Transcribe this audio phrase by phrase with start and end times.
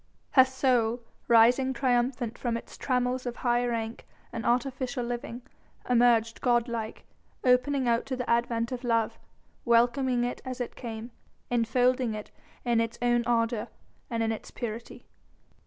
[0.31, 5.43] Her soul rising triumphant from its trammels of high rank and artificial living
[5.87, 7.05] emerged god like,
[7.43, 9.19] opening out to the advent of love,
[9.63, 11.11] welcoming it as it came,
[11.51, 12.31] enfolding it
[12.65, 13.67] in its own ardour
[14.09, 15.05] and in its purity.